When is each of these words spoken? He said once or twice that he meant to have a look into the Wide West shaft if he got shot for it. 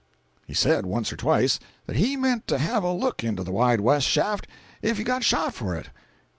He 0.47 0.55
said 0.55 0.87
once 0.87 1.13
or 1.13 1.15
twice 1.15 1.59
that 1.85 1.95
he 1.95 2.17
meant 2.17 2.47
to 2.47 2.57
have 2.57 2.83
a 2.83 2.91
look 2.91 3.23
into 3.23 3.43
the 3.43 3.51
Wide 3.51 3.81
West 3.81 4.07
shaft 4.07 4.47
if 4.81 4.97
he 4.97 5.03
got 5.03 5.23
shot 5.23 5.53
for 5.53 5.75
it. 5.75 5.89